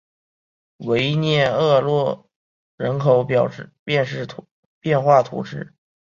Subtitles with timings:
[0.77, 2.25] 维涅厄勒
[2.75, 5.75] 人口变化图示